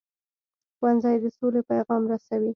[0.77, 2.49] ښوونځی د سولې پیغام رسوي